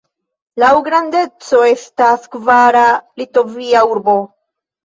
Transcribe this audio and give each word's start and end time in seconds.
Laŭ 0.63 0.69
grandeco 0.87 1.59
estas 1.73 2.25
kvara 2.37 2.83
Litovia 3.23 3.85
urbo. 3.93 4.19